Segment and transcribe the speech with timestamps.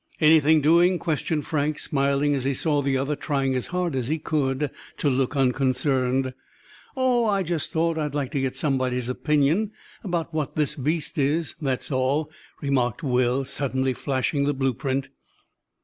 [0.19, 4.17] "Anything doing?" questioned Frank, smiling as he saw the other trying as hard as he
[4.17, 6.33] could to look unconcerned.
[6.97, 11.53] "Oh, I just thought I'd like to get somebody's opinion about what this beast is,
[11.61, 12.31] that's all,"
[12.63, 15.09] remarked Will, suddenly flashing the blueprint.